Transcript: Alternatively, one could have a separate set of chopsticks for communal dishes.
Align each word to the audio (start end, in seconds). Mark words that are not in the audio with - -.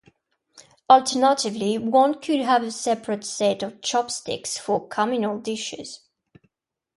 Alternatively, 0.89 1.77
one 1.77 2.15
could 2.19 2.39
have 2.39 2.63
a 2.63 2.71
separate 2.71 3.23
set 3.23 3.61
of 3.61 3.81
chopsticks 3.83 4.57
for 4.57 4.87
communal 4.87 5.37
dishes. 5.37 5.99